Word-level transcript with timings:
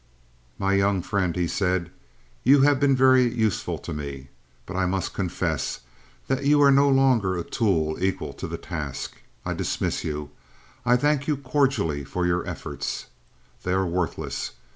"My 0.57 0.73
young 0.73 1.03
friend," 1.03 1.35
he 1.35 1.45
said, 1.47 1.91
"you 2.43 2.61
have 2.63 2.79
been 2.79 2.95
very 2.95 3.31
useful 3.31 3.77
to 3.77 3.93
me. 3.93 4.29
But 4.65 4.75
I 4.75 4.87
must 4.87 5.13
confess 5.13 5.81
that 6.27 6.43
you 6.43 6.59
are 6.63 6.71
no 6.71 6.89
longer 6.89 7.37
a 7.37 7.43
tool 7.43 8.03
equal 8.03 8.33
to 8.33 8.47
the 8.47 8.57
task. 8.57 9.21
I 9.45 9.53
dismiss 9.53 10.03
you. 10.03 10.31
I 10.87 10.95
thank 10.97 11.27
you 11.27 11.37
cordially 11.37 12.03
for 12.03 12.25
your 12.25 12.43
efforts. 12.47 13.05
They 13.61 13.73
are 13.73 13.85
worthless. 13.85 14.53